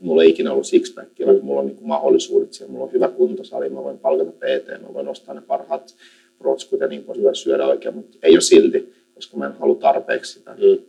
Mulla 0.00 0.22
ei 0.22 0.30
ikinä 0.30 0.52
ollut 0.52 0.66
sixpackia, 0.66 1.26
vaikka 1.26 1.44
mulla 1.44 1.60
on 1.60 1.66
niin 1.66 1.76
kuin 1.76 1.88
mahdollisuudet 1.88 2.52
siellä. 2.52 2.72
Mulla 2.72 2.84
on 2.84 2.92
hyvä 2.92 3.08
kuntosali, 3.08 3.68
mä 3.68 3.84
voin 3.84 3.98
palkata 3.98 4.30
PT, 4.30 4.82
mä 4.82 4.94
voin 4.94 5.08
ostaa 5.08 5.34
ne 5.34 5.40
parhaat 5.40 5.94
protskut 6.38 6.80
ja 6.80 6.86
niin 6.86 7.04
poispäin 7.04 7.34
syödä 7.34 7.66
oikein, 7.66 7.94
mutta 7.94 8.18
ei 8.22 8.32
ole 8.32 8.40
silti, 8.40 8.92
koska 9.14 9.36
mä 9.36 9.46
en 9.46 9.52
halua 9.52 9.74
tarpeeksi 9.74 10.32
sitä. 10.32 10.50
Mm. 10.50 10.84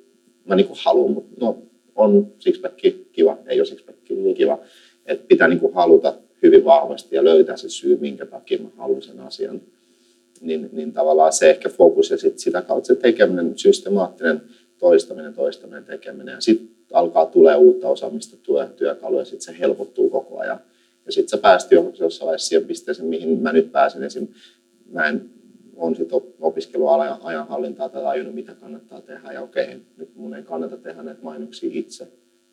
Mä 0.45 0.55
niin 0.55 0.67
kuin 0.67 0.79
haluan, 0.83 1.11
mutta 1.11 1.45
no, 1.45 1.57
on 1.99 2.33
sixpack 2.39 2.77
kiva, 3.11 3.37
ei 3.47 3.59
ole 3.59 3.65
sixpack 3.65 3.97
niin 4.09 4.35
kiva. 4.35 4.59
Et 5.05 5.27
pitää 5.27 5.47
niin 5.47 5.59
kuin 5.59 5.73
haluta 5.73 6.13
hyvin 6.43 6.65
vahvasti 6.65 7.15
ja 7.15 7.23
löytää 7.23 7.57
se 7.57 7.69
syy, 7.69 7.97
minkä 7.97 8.25
takia 8.25 8.59
mä 8.59 8.69
haluan 8.77 9.01
sen 9.01 9.19
asian. 9.19 9.61
Niin, 10.41 10.69
niin 10.71 10.93
tavallaan 10.93 11.33
se 11.33 11.49
ehkä 11.49 11.69
fokus 11.69 12.09
ja 12.09 12.17
sit 12.17 12.39
sitä 12.39 12.61
kautta 12.61 12.87
se 12.87 12.95
tekeminen, 12.95 13.57
systemaattinen 13.57 14.41
toistaminen, 14.77 15.33
toistaminen, 15.33 15.85
tekeminen. 15.85 16.33
Ja 16.33 16.41
sitten 16.41 16.69
alkaa 16.93 17.25
tulee 17.25 17.55
uutta 17.55 17.89
osaamista, 17.89 18.37
tulee 18.43 18.69
työkaluja, 18.75 19.25
sitten 19.25 19.53
se 19.53 19.59
helpottuu 19.59 20.09
koko 20.09 20.39
ajan. 20.39 20.59
Ja 21.05 21.11
sitten 21.11 21.29
sä 21.29 21.37
pääst 21.37 21.71
jossain 21.71 22.25
vaiheessa 22.25 22.47
siihen 22.47 22.67
pisteeseen, 22.67 23.07
mihin 23.07 23.41
mä 23.41 23.53
nyt 23.53 23.71
pääsen. 23.71 24.03
Esim. 24.03 24.27
mä 24.91 25.07
en 25.07 25.29
on 25.79 25.95
sitten 25.95 26.21
opiskeluajan 26.39 27.17
ajanhallintaa 27.23 27.89
tai 27.89 28.03
tajunnut, 28.03 28.35
mitä 28.35 28.55
kannattaa 28.55 29.01
tehdä. 29.01 29.31
Ja 29.31 29.41
okei, 29.41 29.81
nyt 29.97 30.15
mun 30.15 30.33
ei 30.33 30.43
kannata 30.43 30.77
tehdä 30.77 31.03
näitä 31.03 31.21
mainoksia 31.23 31.69
itse, 31.73 32.07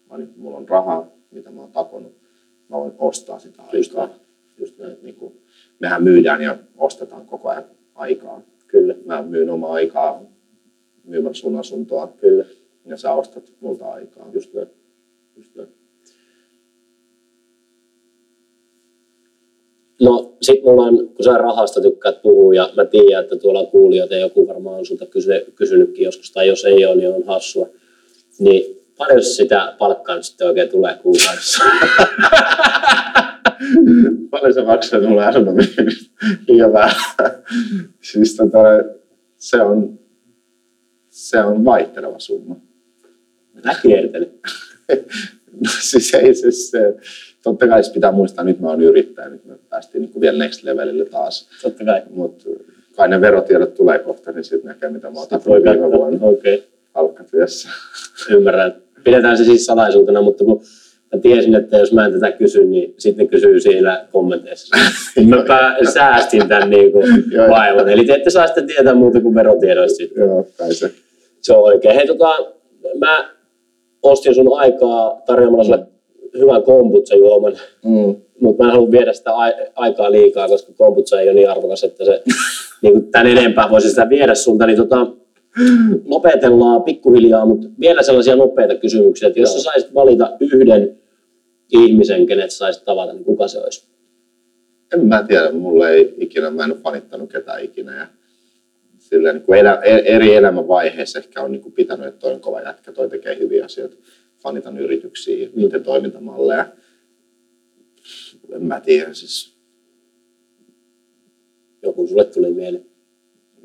vaan 0.08 0.20
nyt 0.20 0.36
mulla 0.36 0.56
on 0.56 0.68
rahaa, 0.68 1.10
mitä 1.30 1.50
mä 1.50 1.60
oon 1.60 1.72
takonut. 1.72 2.12
Mä 2.68 2.76
voin 2.76 2.92
ostaa 2.98 3.38
sitä 3.38 3.62
Just 3.72 3.90
aikaa. 3.92 4.06
Näin. 4.06 4.20
Just 4.58 4.78
näin, 4.78 4.96
niin 5.02 5.14
kuin, 5.14 5.40
mehän 5.78 6.04
myydään 6.04 6.42
ja 6.42 6.58
ostetaan 6.76 7.26
koko 7.26 7.48
ajan 7.48 7.64
aikaa. 7.94 8.40
Kyllä. 8.66 8.94
Mä 9.04 9.22
myyn 9.22 9.50
omaa 9.50 9.72
aikaa 9.72 10.22
myymään 11.04 11.34
sun 11.34 11.56
asuntoa. 11.56 12.06
Kyllä. 12.06 12.44
Ja 12.84 12.96
sä 12.96 13.12
ostat 13.12 13.52
multa 13.60 13.92
aikaa. 13.92 14.28
Just 14.32 14.54
näin. 14.54 14.68
Just 15.36 15.54
näin. 15.54 15.68
No 20.02 20.36
sit 20.42 20.62
mulla 20.62 20.82
on, 20.82 20.96
kun 20.96 21.24
sä 21.24 21.38
rahasta 21.38 21.80
tykkäät 21.80 22.22
puhua 22.22 22.54
ja 22.54 22.70
mä 22.76 22.84
tiedän, 22.84 23.24
että 23.24 23.36
tuolla 23.36 23.60
on 23.60 23.66
kuulijoita 23.66 24.14
ja 24.14 24.20
joku 24.20 24.48
varmaan 24.48 24.78
on 24.78 24.86
sulta 24.86 25.06
kysy, 25.06 25.30
kysynytkin 25.54 26.04
joskus, 26.04 26.32
tai 26.32 26.48
jos 26.48 26.64
ei 26.64 26.86
ole, 26.86 26.96
niin 26.96 27.14
on 27.14 27.24
hassua. 27.26 27.68
Niin 28.38 28.76
paljon 28.98 29.22
sitä 29.22 29.74
palkkaa 29.78 30.22
sitten 30.22 30.46
oikein 30.46 30.68
tulee 30.68 30.98
kuukaudessa? 31.02 31.64
paljon 34.30 34.54
se 34.54 34.62
maksaa 34.62 35.00
mulle 35.00 35.24
asunnon 35.24 35.56
liian 36.48 36.72
vähän. 36.72 36.96
siis 38.02 38.36
tota, 38.36 38.58
se 39.36 39.62
on, 39.62 39.98
se 41.10 41.44
on 41.44 41.64
vaihteleva 41.64 42.18
summa. 42.18 42.56
Mä 43.64 43.74
kiertelin. 43.82 44.40
siis 45.90 46.14
ei 46.14 46.34
se, 46.34 46.50
se 46.50 46.94
totta 47.42 47.68
kai 47.68 47.80
pitää 47.94 48.12
muistaa, 48.12 48.44
nyt 48.44 48.60
mä 48.60 48.68
oon 48.68 48.82
yrittäjä, 48.82 49.28
nyt 49.28 49.44
me 49.44 49.54
päästiin 49.70 50.02
niin 50.02 50.20
vielä 50.20 50.38
next 50.38 50.62
levelille 50.62 51.04
taas. 51.04 51.48
Totta 51.62 51.84
kai. 51.84 52.02
Mutta 52.10 52.44
kai 52.96 53.08
ne 53.08 53.20
verotiedot 53.20 53.74
tulee 53.74 53.98
kohta, 53.98 54.32
niin 54.32 54.44
sitten 54.44 54.68
näkee, 54.68 54.88
mitä 54.88 55.10
mä 55.10 55.18
oon 55.18 55.28
tapannut 55.28 55.64
viime 55.64 55.90
vuonna 55.90 56.26
okay. 56.26 56.58
palkkatyössä. 56.92 57.68
Ymmärrän. 58.34 58.74
Pidetään 59.04 59.38
se 59.38 59.44
siis 59.44 59.66
salaisuutena, 59.66 60.22
mutta 60.22 60.44
kun 60.44 60.62
mä 61.14 61.20
tiesin, 61.20 61.54
että 61.54 61.76
jos 61.76 61.92
mä 61.92 62.06
en 62.06 62.12
tätä 62.12 62.32
kysy, 62.32 62.64
niin 62.64 62.94
sitten 62.98 63.28
kysyy 63.28 63.60
siellä 63.60 64.06
kommenteissa. 64.12 64.76
mä 65.28 65.44
pää, 65.46 65.76
säästin 65.94 66.48
tämän 66.48 66.70
niin 66.70 66.92
kuin 66.92 67.24
vaivan. 67.50 67.88
Eli 67.88 68.04
te 68.04 68.14
ette 68.14 68.30
saa 68.30 68.46
sitten 68.46 68.66
tietää 68.66 68.94
muuta 68.94 69.20
kuin 69.20 69.34
verotiedoista 69.34 69.96
sitten. 69.96 70.20
Joo, 70.20 70.46
kai 70.58 70.74
se. 70.74 70.90
Se 71.40 71.52
on 71.52 71.62
oikein. 71.62 71.94
Hei, 71.94 72.06
tota, 72.06 72.36
mä 72.98 73.35
ostin 74.06 74.34
sun 74.34 74.58
aikaa 74.58 75.22
tarjoamalla 75.26 75.64
sulle 75.64 75.86
hyvän 76.38 76.62
kombutsa-juoman, 76.62 77.52
mm. 77.84 78.16
mutta 78.40 78.62
mä 78.62 78.68
en 78.68 78.74
halua 78.74 78.90
viedä 78.90 79.12
sitä 79.12 79.30
aikaa 79.76 80.12
liikaa, 80.12 80.48
koska 80.48 80.72
kombutsa 80.76 81.20
ei 81.20 81.28
ole 81.28 81.34
niin 81.34 81.50
arvokas, 81.50 81.84
että 81.84 82.04
se 82.04 82.22
niin 82.82 82.92
kuin 82.92 83.10
tämän 83.10 83.26
enempää 83.26 83.70
voisi 83.70 83.88
sitä 83.88 84.08
viedä 84.08 84.34
sulta. 84.34 84.66
Niin 84.66 84.76
tota, 84.76 85.06
lopetellaan 86.04 86.82
pikkuhiljaa, 86.82 87.46
mutta 87.46 87.68
vielä 87.80 88.02
sellaisia 88.02 88.36
nopeita 88.36 88.74
kysymyksiä, 88.74 89.28
että 89.28 89.40
jos 89.40 89.52
sä 89.52 89.60
saisit 89.60 89.94
valita 89.94 90.36
yhden 90.40 90.98
ihmisen, 91.72 92.26
kenet 92.26 92.50
saisit 92.50 92.84
tavata, 92.84 93.12
niin 93.12 93.24
kuka 93.24 93.48
se 93.48 93.58
olisi? 93.60 93.86
En 94.94 95.06
mä 95.06 95.24
tiedä, 95.28 95.52
mulle 95.52 95.90
ei 95.90 96.14
ikinä, 96.18 96.50
mä 96.50 96.64
en 96.64 96.72
ole 96.72 96.80
fanittanut 96.80 97.32
ketään 97.32 97.64
ikinä. 97.64 97.98
Ja 97.98 98.06
Sillä 99.08 99.32
niin 99.32 99.42
kuin 99.42 99.58
elä, 99.58 99.80
e- 99.84 100.14
eri 100.14 100.34
elämänvaiheissa 100.34 101.18
ehkä 101.18 101.42
on 101.42 101.52
niin 101.52 101.62
kuin 101.62 101.72
pitänyt, 101.72 102.06
että 102.06 102.20
toi 102.20 102.32
on 102.32 102.40
kova 102.40 102.60
jätkä, 102.60 102.92
toi 102.92 103.10
tekee 103.10 103.38
hyviä 103.38 103.64
asioita. 103.64 103.96
Fanitan 104.42 104.78
yrityksiä, 104.78 105.48
niiden 105.54 105.82
toimintamalleja. 105.82 106.66
En 108.52 108.62
mä 108.62 108.80
tiedä, 108.80 109.14
siis 109.14 109.56
Joku 111.82 112.06
sulle 112.06 112.24
tuli 112.24 112.52
mieleen. 112.52 112.86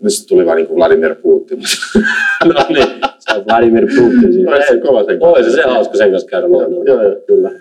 nyt 0.02 0.14
tuli 0.28 0.46
vaan 0.46 0.58
niin 0.58 0.68
kuin 0.68 0.78
Vladimir 0.78 1.16
Putin. 1.16 1.60
no 2.46 2.66
niin, 2.70 2.88
se 3.20 3.38
on 3.38 3.46
Vladimir 3.46 3.88
Putin 3.88 4.34
siinä. 4.34 4.52
Olisi 4.52 4.68
se 4.68 4.80
kova 4.80 5.04
sen 5.04 5.24
Olisi 5.24 5.50
se, 5.50 5.56
se 5.56 5.62
hauska 5.62 5.98
sen 5.98 6.12
kanssa 6.12 6.30
käydä 6.30 6.48
luonnolla. 6.48 6.86
Joo, 6.86 7.04
joo, 7.04 7.16
kyllä. 7.28 7.52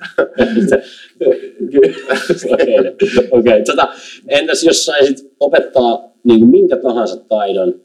Okei, 2.53 2.79
okay. 2.79 3.29
okay. 3.31 3.63
tota, 3.65 3.89
entäs 4.29 4.65
jos 4.65 4.85
saisit 4.85 5.33
opettaa 5.41 6.10
niin 6.25 6.39
kuin 6.41 6.51
minkä 6.51 6.77
tahansa 6.77 7.17
taidon 7.17 7.81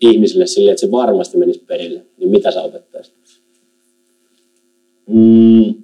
ihmisille 0.00 0.46
sille, 0.46 0.70
että 0.70 0.80
se 0.80 0.90
varmasti 0.90 1.38
menisi 1.38 1.64
perille, 1.66 2.06
niin 2.16 2.30
mitä 2.30 2.50
sä 2.50 2.62
opettaisit? 2.62 3.14
Mm, 5.06 5.74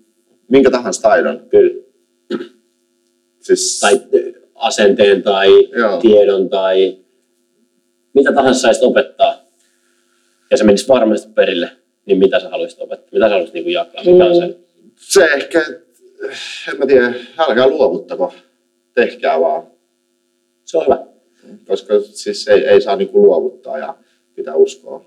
minkä 0.48 0.70
tahansa 0.70 1.02
taidon. 1.02 1.40
Kyllä. 1.50 1.82
Siis, 3.40 3.80
Tai 3.80 4.00
ö, 4.14 4.32
asenteen 4.54 5.22
tai 5.22 5.68
Joo. 5.78 6.00
tiedon 6.00 6.48
tai 6.48 6.98
mitä 8.14 8.32
tahansa 8.32 8.60
saisit 8.60 8.82
opettaa 8.82 9.44
ja 10.50 10.56
se 10.56 10.64
menisi 10.64 10.88
varmasti 10.88 11.32
perille, 11.32 11.70
niin 12.06 12.18
mitä 12.18 12.40
sä 12.40 12.48
haluaisit 12.48 12.80
opettaa? 12.80 13.08
Mitä 13.12 13.24
sä 13.24 13.30
haluaisit 13.30 13.54
niin 13.54 13.72
jakaa? 13.72 14.04
Mikä 14.04 14.24
on 14.24 14.36
se? 14.36 14.58
se 14.96 15.24
ehkä, 15.24 15.64
en 16.72 16.78
mä 16.78 16.86
tiedä, 16.86 17.14
älkää 17.38 17.66
luovuttako. 17.66 18.34
Tehkää 18.94 19.40
vaan. 19.40 19.66
Se 20.64 20.78
on 20.78 20.84
hyvä. 20.84 21.06
Koska 21.66 21.94
siis 22.00 22.48
ei, 22.48 22.64
ei 22.64 22.80
saa 22.80 22.96
niinku 22.96 23.22
luovuttaa 23.22 23.78
ja 23.78 23.94
pitää 24.34 24.54
uskoa, 24.54 25.04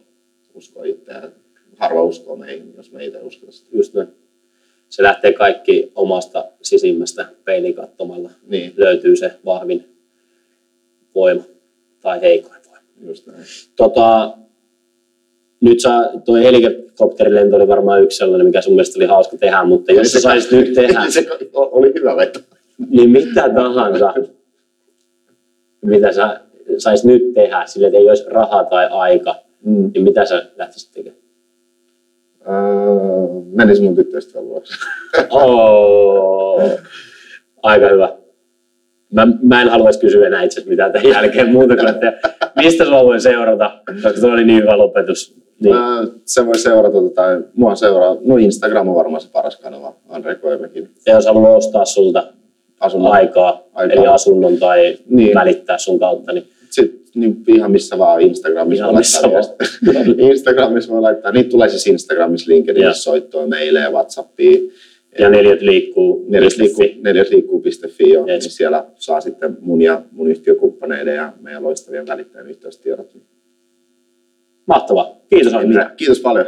uskoa 0.54 0.86
itseään. 0.86 1.32
Harva 1.78 2.04
uskoo 2.04 2.36
meihin, 2.36 2.74
jos 2.78 2.92
me 2.92 3.06
itse 3.06 3.20
uskota 3.20 3.52
sitä. 3.52 3.70
Just 3.74 3.94
näin. 3.94 4.08
Se 4.90 5.04
lähtee 5.04 5.34
kaikki 5.34 5.92
omasta 5.96 6.46
sisimmästä 6.62 7.26
peilin 7.46 7.74
katsomalla. 7.74 8.30
Niin, 8.48 8.74
Löytyy 8.78 9.16
se 9.16 9.32
vahvin 9.46 9.86
voima 11.16 11.44
tai 12.02 12.22
heikoin 12.22 12.62
voima. 12.70 12.84
just 13.08 13.28
näin. 13.28 13.44
Tota, 13.76 14.38
nyt 15.62 15.80
sä, 15.80 15.90
toi 16.26 16.44
helikopterilento 16.44 17.56
oli 17.56 17.68
varmaan 17.68 18.04
yksi 18.04 18.18
sellainen, 18.18 18.48
mikä 18.48 18.62
sun 18.62 18.74
mielestä 18.74 19.00
oli 19.00 19.06
hauska 19.06 19.38
tehdä, 19.38 19.64
mutta 19.64 19.92
jos 19.92 20.12
sä 20.12 20.20
saisit 20.20 20.52
nyt 20.52 20.74
tehdä, 20.74 21.06
Se 21.10 21.26
oli 21.54 21.94
hyvä 21.94 22.16
veto. 22.16 22.40
niin 22.90 23.10
mitä 23.10 23.50
tahansa, 23.56 24.14
mitä 25.84 26.12
sä 26.12 26.40
saisit 26.78 27.06
nyt 27.06 27.34
tehdä, 27.34 27.64
sille 27.66 27.88
että 27.88 28.00
ei 28.00 28.10
olisi 28.10 28.26
rahaa 28.30 28.64
tai 28.64 28.88
aika, 28.92 29.36
Mm. 29.66 29.92
niin 29.94 30.04
mitä 30.04 30.26
sä 30.26 30.46
lähtisit 30.58 30.92
tekemään? 30.94 31.22
Öö, 32.48 33.42
menis 33.52 33.82
mun 33.82 33.96
tyttöystävän 33.96 34.48
luokse. 34.50 34.74
Oh, 35.30 36.62
aika 37.64 37.90
hyvä. 37.90 38.14
Mä, 39.14 39.28
mä 39.44 39.62
en 39.62 39.70
haluaisi 39.70 40.00
kysyä 40.00 40.28
enää 40.28 40.44
itse 40.44 40.64
mitään 40.66 40.92
tämän 40.92 41.08
jälkeen 41.10 41.50
muuta 41.52 41.76
kuin, 41.76 41.88
että 41.88 42.14
mistä 42.56 42.86
sua 42.86 43.04
voi 43.04 43.20
seurata, 43.22 43.82
koska 44.04 44.22
tuo 44.22 44.32
oli 44.32 44.44
niin 44.44 44.62
hyvä 44.62 44.78
lopetus. 44.78 45.36
Niin. 45.64 45.76
Öö, 45.76 46.06
se 46.26 46.46
voi 46.46 46.58
seurata, 46.60 46.98
tai 47.16 47.42
mua 47.56 47.76
seuraa, 47.76 48.16
no 48.26 48.38
Instagram 48.38 48.88
on 48.90 48.96
varmaan 48.96 49.22
se 49.22 49.30
paras 49.32 49.58
kanava, 49.58 49.94
Andre 50.10 50.36
Koivikin. 50.36 50.90
Ja 51.06 51.14
jos 51.14 51.26
haluaa 51.26 51.56
ostaa 51.56 51.86
sulta 51.86 52.24
Asunnon 52.84 53.12
aikaa, 53.14 53.64
Aikaa. 53.74 53.98
eli 53.98 54.08
asunnon 54.08 54.58
tai 54.58 54.98
Niin. 55.10 55.36
välittää 55.36 55.78
sun 55.78 56.00
kautta, 56.00 56.34
niin 56.34 56.48
Sitten 56.70 57.00
niin 57.16 57.44
ihan 57.48 57.72
missä 57.72 57.98
vaan 57.98 58.22
Instagramissa 58.22 58.84
Ihan 58.86 58.98
missä 58.98 59.22
laittaa 59.32 59.68
viestiä. 59.96 60.28
Instagramissa 60.32 60.94
voi 60.94 61.02
laittaa. 61.02 61.32
Niitä 61.32 61.50
tulee 61.50 61.70
siis 61.70 61.88
Instagramissa, 61.88 62.52
Joo. 62.52 62.56
LinkedInissä 62.58 63.04
soittoa, 63.04 63.48
maileja, 63.48 63.90
Whatsappia. 63.92 64.60
ja 65.20 65.30
neljät 65.30 65.62
liikkuu. 65.62 66.26
Neljäs 66.30 66.58
liikkuu, 66.58 66.86
neljäs 67.02 67.30
liikkuu.fi 67.30 68.10
jo, 68.14 68.26
Yes. 68.28 68.44
niin 68.44 68.52
siellä 68.52 68.86
saa 68.96 69.22
sitten 69.22 69.58
mun 69.62 69.82
ja 69.82 70.02
mun 70.12 70.28
yhtiökumppaneiden 70.28 71.16
ja 71.16 71.34
meidän 71.42 71.64
loistavien 71.64 72.08
välittäjien 72.08 72.50
yhteystiedot. 72.50 73.18
Mahtavaa. 74.66 75.18
Kiitos. 75.30 75.54
Kiitos 75.98 76.20
paljon. 76.20 76.46